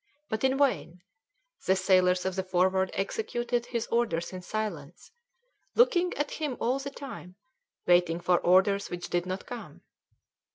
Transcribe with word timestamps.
But 0.29 0.43
in 0.43 0.57
vain. 0.57 1.03
The 1.67 1.75
sailors 1.75 2.25
of 2.25 2.35
the 2.35 2.41
Forward 2.41 2.89
executed 2.95 3.67
his 3.67 3.85
orders 3.91 4.33
in 4.33 4.41
silence, 4.41 5.11
looking 5.75 6.11
at 6.15 6.31
him 6.31 6.57
all 6.59 6.79
the 6.79 6.89
time, 6.89 7.35
waiting 7.85 8.19
for 8.19 8.39
orders 8.39 8.89
which 8.89 9.11
did 9.11 9.27
not 9.27 9.45
come. 9.45 9.83